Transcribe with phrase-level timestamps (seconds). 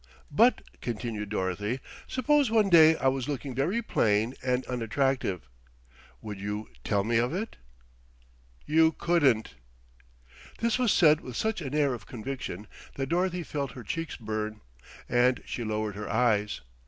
[0.31, 5.47] "But," continued Dorothy, "suppose one day I was looking very plain and unattractive,
[6.23, 7.57] would you tell me of it?"
[8.65, 9.53] "You couldn't."
[10.57, 14.61] This was said with such an air of conviction that Dorothy felt her cheeks burn,
[15.07, 16.61] and she lowered her eyes.